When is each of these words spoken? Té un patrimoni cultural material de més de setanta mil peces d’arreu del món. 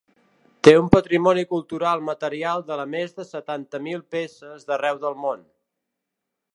Té 0.67 0.71
un 0.83 0.87
patrimoni 0.95 1.43
cultural 1.51 2.01
material 2.07 2.65
de 2.71 2.79
més 2.95 3.13
de 3.21 3.27
setanta 3.35 3.83
mil 3.89 4.03
peces 4.17 4.69
d’arreu 4.71 5.03
del 5.07 5.19
món. 5.27 5.47